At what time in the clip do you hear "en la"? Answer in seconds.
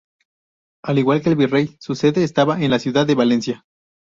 2.59-2.79